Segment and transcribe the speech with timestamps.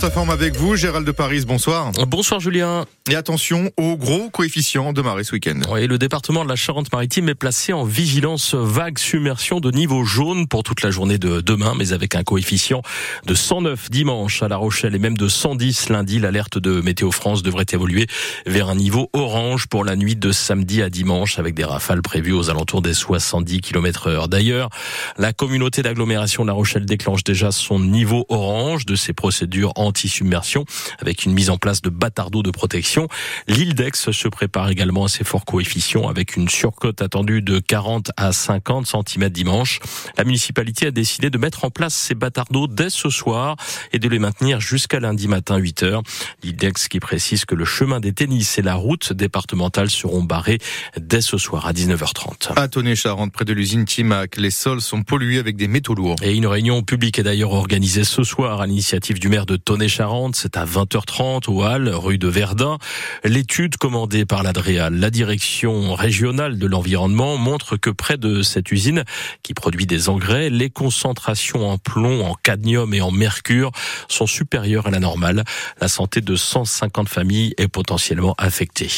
[0.00, 1.90] Ça forme avec vous, Gérald de Paris, bonsoir.
[2.06, 2.86] Bonsoir Julien.
[3.10, 5.58] Et attention au gros coefficient de marée ce week-end.
[5.72, 10.46] Oui, le département de la Charente-Maritime est placé en vigilance vague submersion de niveau jaune
[10.46, 12.80] pour toute la journée de demain, mais avec un coefficient
[13.26, 16.20] de 109 dimanche à La Rochelle et même de 110 lundi.
[16.20, 18.06] L'alerte de Météo France devrait évoluer
[18.46, 22.34] vers un niveau orange pour la nuit de samedi à dimanche avec des rafales prévues
[22.34, 24.28] aux alentours des 70 km heure.
[24.28, 24.70] D'ailleurs,
[25.16, 29.87] la communauté d'agglomération de La Rochelle déclenche déjà son niveau orange de ses procédures en
[29.88, 30.64] anti-submersion
[31.00, 31.90] avec une mise en place de
[32.30, 33.08] d'eau de protection.
[33.46, 38.10] L'île d'Aix se prépare également à ces forts coefficients avec une surcote attendue de 40
[38.16, 39.80] à 50 cm dimanche.
[40.16, 42.14] La municipalité a décidé de mettre en place ces
[42.50, 43.56] d'eau dès ce soir
[43.92, 46.02] et de les maintenir jusqu'à lundi matin 8 heures.
[46.42, 50.58] L'île d'Aix qui précise que le chemin des tennis et la route départementale seront barrés
[50.98, 52.52] dès ce soir à 19h30.
[52.56, 56.16] À Tonnet-Charente, près de l'usine Timac, les sols sont pollués avec des métaux lourds.
[56.22, 59.77] Et une réunion publique est d'ailleurs organisée ce soir à l'initiative du maire de Tonnet
[59.78, 62.78] Tonnet-Charente, c'est à 20h30 au Hall, rue de Verdun.
[63.22, 69.04] L'étude commandée par l'Adréal, la direction régionale de l'environnement, montre que près de cette usine
[69.44, 73.70] qui produit des engrais, les concentrations en plomb, en cadmium et en mercure
[74.08, 75.44] sont supérieures à la normale.
[75.80, 78.90] La santé de 150 familles est potentiellement affectée.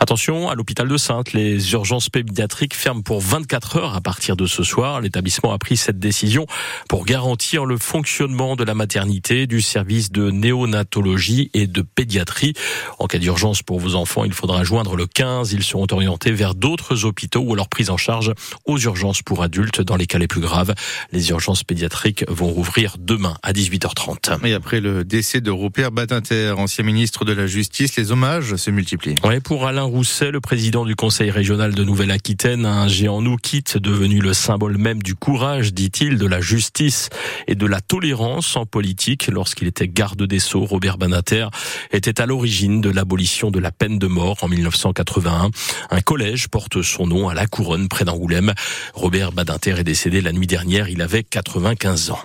[0.00, 4.46] Attention, à l'hôpital de Sainte, les urgences pédiatriques ferment pour 24 heures à partir de
[4.46, 5.00] ce soir.
[5.00, 6.46] L'établissement a pris cette décision
[6.88, 12.54] pour garantir le fonctionnement de la maternité, du service de néonatologie et de pédiatrie.
[12.98, 15.52] En cas d'urgence pour vos enfants, il faudra joindre le 15.
[15.52, 18.32] Ils seront orientés vers d'autres hôpitaux ou alors prise en charge
[18.66, 20.74] aux urgences pour adultes dans les cas les plus graves.
[21.12, 24.46] Les urgences pédiatriques vont rouvrir demain à 18h30.
[24.46, 28.70] Et après le décès de Robert Badinter, ancien ministre de la Justice, les hommages se
[28.70, 29.16] multiplient.
[29.24, 33.78] Oui, pour Alain Rousset, le président du Conseil régional de Nouvelle-Aquitaine, un géant nous quitte,
[33.78, 37.10] devenu le symbole même du courage, dit-il, de la justice
[37.46, 41.48] et de la tolérance en politique lorsqu'il était garde des Sceaux, Robert Banater,
[41.90, 45.50] était à l'origine de l'abolition de la peine de mort en 1981.
[45.90, 48.54] Un collège porte son nom à La Couronne, près d'Angoulême.
[48.94, 52.20] Robert Badinter est décédé la nuit dernière, il avait 95 ans.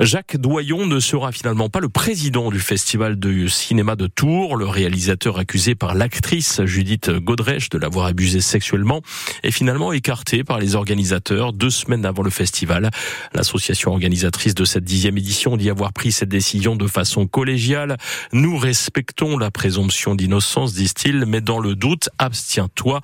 [0.00, 4.56] Jacques Doyon ne sera finalement pas le président du festival de cinéma de Tours.
[4.56, 9.02] Le réalisateur accusé par l'actrice Judith Godrèche de l'avoir abusé sexuellement
[9.44, 12.90] est finalement écarté par les organisateurs deux semaines avant le festival.
[13.34, 17.96] L'association organisatrice de cette dixième édition dit avoir pris cette décision de façon collégiale.
[18.32, 23.00] Nous respectons la présomption d'innocence, disent-ils, mais dans le doute, abstiens-toi.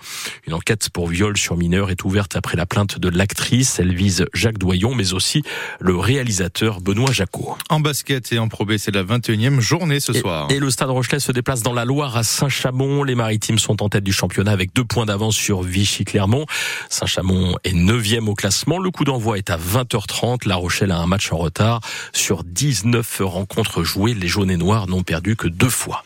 [0.46, 3.78] Une enquête pour viol sur mineur est ouverte après la plainte de l'actrice.
[3.78, 5.42] Elle vise Jacques Doyon, mais aussi
[5.80, 7.56] le réalisateur Benoît Jacot.
[7.68, 10.48] En basket et en probé, c'est la 21e journée ce soir.
[10.50, 13.04] Et le Stade Rochelet se déplace dans la Loire à Saint-Chamond.
[13.04, 16.46] Les Maritimes sont en tête du championnat avec deux points d'avance sur Vichy-Clermont.
[16.88, 18.78] Saint-Chamond est 9e au classement.
[18.78, 20.48] Le coup d'envoi est à 20h30.
[20.48, 21.80] La Rochelle a un match en retard
[22.12, 23.89] sur 19 rencontres jouées.
[23.96, 26.04] Les jaunes et noirs n'ont perdu que deux fois.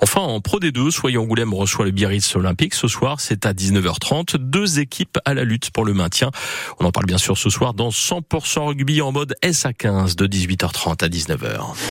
[0.00, 2.74] Enfin, en Pro D2, Soyons Angoulême reçoit le Biarritz Olympique.
[2.74, 4.36] Ce soir, c'est à 19h30.
[4.36, 6.30] Deux équipes à la lutte pour le maintien.
[6.78, 11.04] On en parle bien sûr ce soir dans 100% rugby en mode SA15 de 18h30
[11.04, 11.76] à 19h.